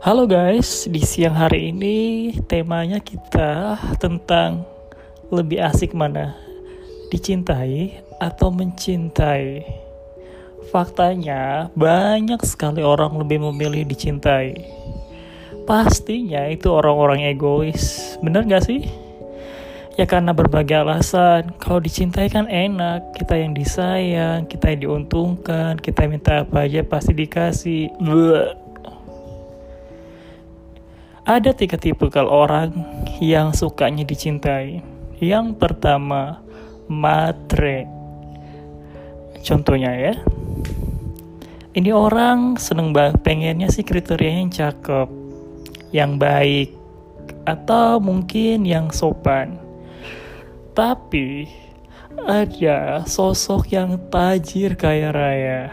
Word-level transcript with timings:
Halo 0.00 0.24
guys, 0.24 0.88
di 0.88 1.04
siang 1.04 1.36
hari 1.36 1.76
ini 1.76 2.32
temanya 2.48 3.04
kita 3.04 3.76
tentang 4.00 4.64
lebih 5.28 5.60
asik 5.60 5.92
mana, 5.92 6.32
dicintai 7.12 8.00
atau 8.16 8.48
mencintai. 8.48 9.60
Faktanya 10.72 11.68
banyak 11.76 12.40
sekali 12.48 12.80
orang 12.80 13.12
lebih 13.20 13.44
memilih 13.44 13.84
dicintai. 13.84 14.56
Pastinya 15.68 16.48
itu 16.48 16.72
orang-orang 16.72 17.28
egois, 17.28 18.16
bener 18.24 18.48
gak 18.48 18.72
sih? 18.72 18.88
Ya 20.00 20.08
karena 20.08 20.32
berbagai 20.32 20.80
alasan, 20.80 21.52
kalau 21.60 21.76
dicintai 21.76 22.32
kan 22.32 22.48
enak, 22.48 23.20
kita 23.20 23.36
yang 23.36 23.52
disayang, 23.52 24.48
kita 24.48 24.72
yang 24.72 24.80
diuntungkan, 24.80 25.76
kita 25.76 26.08
minta 26.08 26.48
apa 26.48 26.64
aja 26.64 26.80
pasti 26.88 27.12
dikasih. 27.12 28.00
Bleh 28.00 28.59
ada 31.38 31.54
tiga 31.54 31.78
tipe 31.78 32.10
kalau 32.10 32.42
orang 32.48 32.74
yang 33.22 33.54
sukanya 33.54 34.02
dicintai. 34.02 34.82
Yang 35.22 35.54
pertama, 35.60 36.42
matre. 36.90 37.86
Contohnya 39.46 39.94
ya. 39.94 40.14
Ini 41.70 41.94
orang 41.94 42.58
seneng 42.58 42.90
banget 42.90 43.22
pengennya 43.22 43.70
sih 43.70 43.86
kriterianya 43.86 44.40
yang 44.42 44.50
cakep, 44.50 45.08
yang 45.94 46.12
baik, 46.18 46.74
atau 47.46 48.02
mungkin 48.02 48.66
yang 48.66 48.90
sopan. 48.90 49.54
Tapi 50.74 51.46
ada 52.26 53.06
sosok 53.06 53.70
yang 53.70 54.02
tajir 54.10 54.74
kaya 54.74 55.14
raya. 55.14 55.70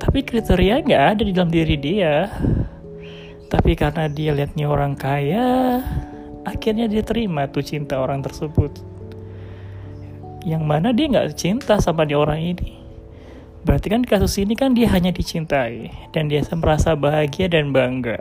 Tapi 0.00 0.24
kriteria 0.24 0.80
nggak 0.80 1.04
ada 1.12 1.22
di 1.22 1.32
dalam 1.36 1.52
diri 1.52 1.76
dia 1.76 2.32
tapi 3.48 3.76
karena 3.76 4.08
dia 4.08 4.32
liatnya 4.32 4.66
orang 4.68 4.96
kaya, 4.96 5.80
akhirnya 6.44 6.86
dia 6.86 7.02
terima 7.04 7.48
tuh 7.48 7.64
cinta 7.64 8.00
orang 8.00 8.20
tersebut. 8.20 8.72
Yang 10.44 10.62
mana 10.64 10.92
dia 10.92 11.08
nggak 11.08 11.36
cinta 11.36 11.80
sama 11.80 12.04
dia 12.04 12.20
orang 12.20 12.40
ini. 12.40 12.76
Berarti 13.64 13.88
kan 13.88 14.04
kasus 14.04 14.36
ini 14.36 14.52
kan 14.52 14.76
dia 14.76 14.92
hanya 14.92 15.08
dicintai 15.08 15.88
dan 16.12 16.28
dia 16.28 16.44
merasa 16.52 16.92
bahagia 16.92 17.48
dan 17.48 17.72
bangga. 17.72 18.20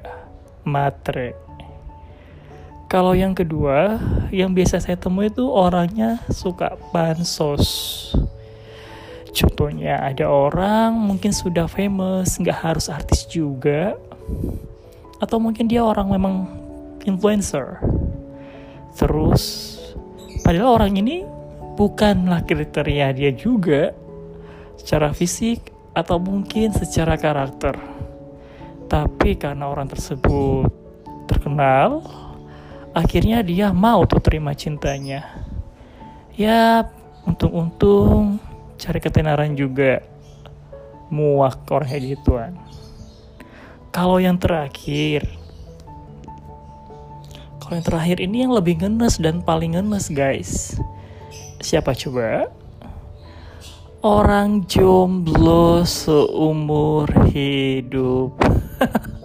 Matre. 0.64 1.36
Kalau 2.88 3.12
yang 3.12 3.36
kedua, 3.36 4.00
yang 4.32 4.56
biasa 4.56 4.80
saya 4.80 4.96
temui 4.96 5.28
itu 5.28 5.44
orangnya 5.50 6.24
suka 6.32 6.80
bansos. 6.96 7.68
Contohnya 9.34 9.98
ada 9.98 10.30
orang 10.30 10.94
mungkin 10.94 11.34
sudah 11.34 11.66
famous, 11.66 12.38
nggak 12.38 12.54
harus 12.54 12.88
artis 12.88 13.26
juga, 13.26 13.98
atau 15.24 15.40
mungkin 15.40 15.72
dia 15.72 15.80
orang 15.80 16.12
memang 16.12 16.36
influencer. 17.08 17.80
Terus 19.00 19.74
padahal 20.44 20.84
orang 20.84 21.00
ini 21.00 21.24
bukanlah 21.80 22.44
kriteria 22.44 23.16
dia 23.16 23.32
juga 23.32 23.96
secara 24.76 25.16
fisik 25.16 25.72
atau 25.96 26.20
mungkin 26.20 26.76
secara 26.76 27.16
karakter. 27.16 27.80
Tapi 28.92 29.40
karena 29.40 29.72
orang 29.72 29.88
tersebut 29.88 30.68
terkenal 31.32 32.04
akhirnya 32.92 33.40
dia 33.40 33.72
mau 33.72 34.04
tuh 34.04 34.20
terima 34.20 34.52
cintanya. 34.52 35.24
Ya 36.36 36.92
untung-untung 37.24 38.44
cari 38.76 39.00
ketenaran 39.00 39.56
juga. 39.56 40.04
Muak 41.14 41.70
orang 41.70 41.94
gituan 42.02 42.58
kalau 43.94 44.18
yang 44.18 44.42
terakhir, 44.42 45.22
kalau 47.62 47.78
yang 47.78 47.86
terakhir 47.86 48.18
ini 48.18 48.42
yang 48.42 48.52
lebih 48.52 48.82
ngenes 48.82 49.22
dan 49.22 49.46
paling 49.46 49.78
ngenes 49.78 50.10
guys. 50.10 50.82
Siapa 51.62 51.94
coba? 51.94 52.50
Orang 54.04 54.66
jomblo 54.68 55.86
seumur 55.88 57.08
hidup. 57.32 58.36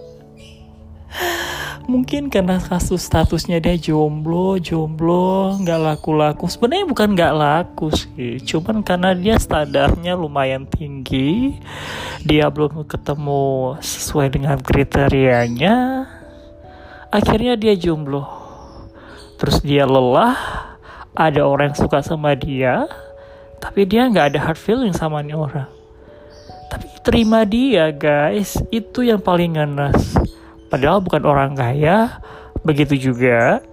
mungkin 1.89 2.29
karena 2.29 2.61
kasus 2.61 3.01
statusnya 3.09 3.57
dia 3.57 3.73
jomblo, 3.73 4.61
jomblo, 4.61 5.57
nggak 5.57 5.79
laku-laku. 5.81 6.45
Sebenarnya 6.45 6.85
bukan 6.85 7.17
nggak 7.17 7.33
laku 7.33 7.89
sih, 7.89 8.37
cuman 8.45 8.85
karena 8.85 9.17
dia 9.17 9.35
standarnya 9.41 10.13
lumayan 10.13 10.69
tinggi, 10.69 11.57
dia 12.21 12.45
belum 12.53 12.85
ketemu 12.85 13.75
sesuai 13.81 14.29
dengan 14.37 14.61
kriterianya, 14.61 16.05
akhirnya 17.09 17.57
dia 17.57 17.73
jomblo. 17.73 18.29
Terus 19.41 19.57
dia 19.65 19.89
lelah, 19.89 20.37
ada 21.17 21.41
orang 21.41 21.73
yang 21.73 21.79
suka 21.81 22.05
sama 22.05 22.37
dia, 22.37 22.85
tapi 23.57 23.89
dia 23.89 24.05
nggak 24.05 24.37
ada 24.37 24.39
hard 24.45 24.61
feeling 24.61 24.93
sama 24.93 25.25
nih 25.25 25.33
orang. 25.33 25.67
Tapi 26.69 26.85
terima 27.01 27.41
dia 27.49 27.89
guys, 27.89 28.61
itu 28.69 29.01
yang 29.01 29.17
paling 29.17 29.57
ngenes 29.57 30.28
Padahal 30.69 31.01
bukan 31.01 31.25
orang 31.25 31.57
kaya, 31.57 32.21
begitu 32.61 33.11
juga 33.11 33.65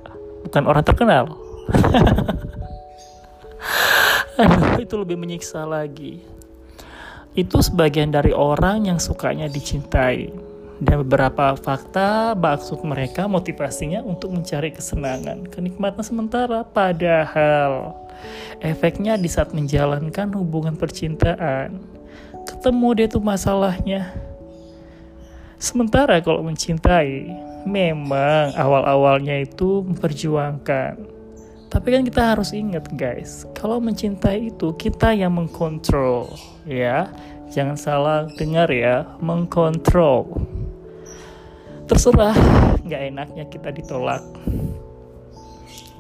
bukan 0.49 0.65
orang 0.65 0.84
terkenal. 0.84 1.25
Aduh, 4.41 4.81
itu 4.81 4.95
lebih 4.97 5.17
menyiksa 5.21 5.65
lagi. 5.65 6.21
Itu 7.37 7.61
sebagian 7.61 8.12
dari 8.12 8.33
orang 8.33 8.89
yang 8.89 8.97
sukanya 8.97 9.49
dicintai. 9.49 10.33
Dan 10.77 11.09
beberapa 11.09 11.56
fakta 11.56 12.37
maksud 12.37 12.85
mereka 12.85 13.25
motivasinya 13.25 14.05
untuk 14.05 14.37
mencari 14.37 14.77
kesenangan, 14.77 15.49
kenikmatan 15.49 16.05
sementara. 16.05 16.69
Padahal 16.69 17.97
efeknya 18.61 19.17
di 19.17 19.29
saat 19.29 19.56
menjalankan 19.56 20.37
hubungan 20.37 20.77
percintaan, 20.77 21.81
ketemu 22.45 22.89
dia 22.93 23.09
tuh 23.09 23.25
masalahnya 23.25 24.12
Sementara 25.56 26.21
kalau 26.21 26.44
mencintai, 26.44 27.33
memang 27.65 28.53
awal-awalnya 28.53 29.41
itu 29.41 29.81
memperjuangkan. 29.83 31.17
Tapi 31.67 31.89
kan 31.93 32.03
kita 32.06 32.22
harus 32.37 32.55
ingat 32.55 32.87
guys, 32.94 33.49
kalau 33.56 33.83
mencintai 33.83 34.55
itu 34.55 34.77
kita 34.77 35.17
yang 35.17 35.34
mengkontrol, 35.34 36.31
ya. 36.69 37.11
Jangan 37.47 37.78
salah 37.78 38.19
dengar 38.37 38.69
ya, 38.69 39.06
mengkontrol. 39.22 40.28
Terserah, 41.87 42.34
nggak 42.83 43.03
enaknya 43.15 43.44
kita 43.47 43.71
ditolak. 43.71 44.23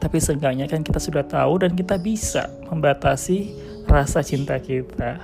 Tapi 0.02 0.16
seenggaknya 0.20 0.68
kan 0.68 0.84
kita 0.84 1.00
sudah 1.00 1.24
tahu 1.24 1.64
dan 1.64 1.72
kita 1.72 1.96
bisa 1.96 2.50
membatasi 2.68 3.54
rasa 3.88 4.20
cinta 4.20 4.58
kita. 4.58 5.18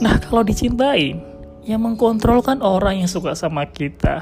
Nah, 0.00 0.14
kalau 0.22 0.44
dicintai, 0.44 1.33
yang 1.64 1.80
mengkontrol 1.80 2.44
kan 2.44 2.60
orang 2.60 3.00
yang 3.00 3.10
suka 3.10 3.32
sama 3.32 3.64
kita, 3.64 4.20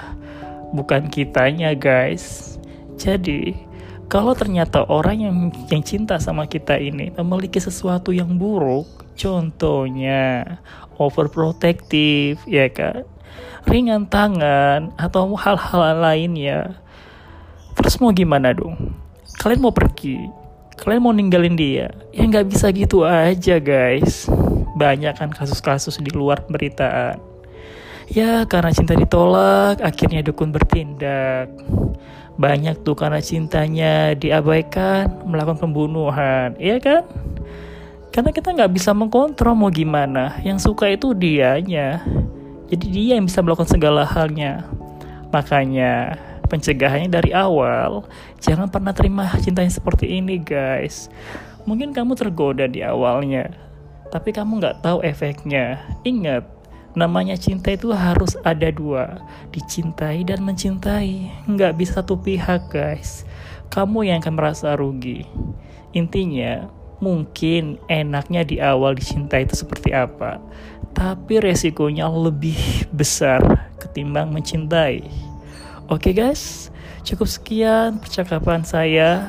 bukan 0.71 1.11
kitanya, 1.11 1.75
guys. 1.75 2.55
Jadi, 2.95 3.59
kalau 4.07 4.31
ternyata 4.39 4.87
orang 4.87 5.19
yang 5.19 5.37
yang 5.67 5.83
cinta 5.83 6.23
sama 6.23 6.47
kita 6.47 6.79
ini 6.79 7.11
memiliki 7.19 7.59
sesuatu 7.59 8.15
yang 8.15 8.39
buruk, 8.39 8.87
contohnya 9.19 10.61
overprotective, 11.03 12.39
ya 12.47 12.71
kan, 12.71 13.03
ringan 13.67 14.07
tangan 14.07 14.95
atau 14.95 15.35
hal-hal 15.35 15.99
lainnya, 15.99 16.79
terus 17.75 17.99
mau 17.99 18.15
gimana 18.15 18.55
dong? 18.55 18.95
Kalian 19.43 19.67
mau 19.67 19.75
pergi, 19.75 20.31
kalian 20.79 21.03
mau 21.03 21.11
ninggalin 21.11 21.59
dia, 21.59 21.91
ya 22.15 22.23
nggak 22.23 22.47
bisa 22.55 22.71
gitu 22.71 23.03
aja 23.03 23.59
guys. 23.59 24.31
Banyak 24.79 25.19
kan 25.19 25.35
kasus-kasus 25.35 25.99
di 25.99 26.13
luar 26.15 26.45
pemberitaan 26.47 27.32
Ya 28.11 28.43
karena 28.49 28.75
cinta 28.75 28.99
ditolak, 28.99 29.79
akhirnya 29.79 30.27
dukun 30.27 30.51
bertindak. 30.51 31.53
Banyak 32.35 32.83
tuh 32.83 32.97
karena 32.99 33.23
cintanya 33.23 34.17
diabaikan, 34.17 35.29
melakukan 35.29 35.69
pembunuhan, 35.69 36.57
iya 36.59 36.81
kan? 36.81 37.07
Karena 38.13 38.35
kita 38.35 38.53
nggak 38.53 38.73
bisa 38.73 38.91
mengkontrol 38.93 39.55
mau 39.55 39.71
gimana. 39.71 40.37
Yang 40.43 40.69
suka 40.73 40.91
itu 40.91 41.15
dianya. 41.17 42.03
Jadi 42.73 42.87
dia 42.89 43.21
yang 43.21 43.29
bisa 43.29 43.45
melakukan 43.45 43.69
segala 43.69 44.05
halnya. 44.05 44.65
Makanya 45.33 46.17
pencegahannya 46.53 47.09
dari 47.09 47.33
awal, 47.33 48.05
jangan 48.37 48.69
pernah 48.69 48.93
terima 48.93 49.25
cinta 49.41 49.65
yang 49.65 49.73
seperti 49.73 50.21
ini 50.21 50.37
guys. 50.37 51.09
Mungkin 51.65 51.97
kamu 51.97 52.13
tergoda 52.13 52.69
di 52.69 52.85
awalnya, 52.85 53.49
tapi 54.13 54.37
kamu 54.37 54.61
nggak 54.61 54.85
tahu 54.85 55.01
efeknya. 55.01 55.81
Ingat, 56.05 56.45
Namanya 56.93 57.41
cinta 57.41 57.73
itu 57.73 57.89
harus 57.93 58.37
ada 58.45 58.69
dua, 58.69 59.25
dicintai 59.49 60.29
dan 60.29 60.45
mencintai. 60.45 61.33
Nggak 61.49 61.73
bisa 61.81 62.05
satu 62.05 62.21
pihak 62.21 62.69
guys. 62.69 63.25
Kamu 63.73 64.05
yang 64.05 64.21
akan 64.21 64.35
merasa 64.37 64.77
rugi. 64.77 65.25
Intinya, 65.97 66.69
mungkin 67.01 67.81
enaknya 67.89 68.45
di 68.45 68.61
awal 68.61 68.95
dicintai 68.95 69.49
itu 69.49 69.57
seperti 69.65 69.91
apa. 69.97 70.39
tapi 70.93 71.41
resikonya 71.41 72.07
lebih 72.09 72.57
besar 72.93 73.41
ketimbang 73.81 74.29
mencintai. 74.31 75.09
Oke 75.89 76.13
guys, 76.13 76.69
cukup 77.05 77.29
sekian 77.29 77.99
percakapan 77.99 78.63
saya, 78.63 79.29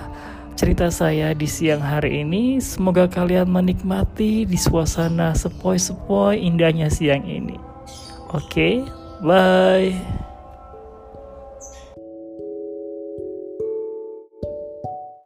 cerita 0.54 0.88
saya 0.94 1.34
di 1.36 1.50
siang 1.50 1.82
hari 1.84 2.24
ini. 2.24 2.62
Semoga 2.64 3.10
kalian 3.10 3.50
menikmati 3.50 4.48
di 4.48 4.58
suasana 4.58 5.34
sepoi-sepoi 5.36 6.40
indahnya 6.40 6.88
siang 6.88 7.26
ini. 7.28 7.58
Oke, 8.32 8.82
bye. 9.22 10.23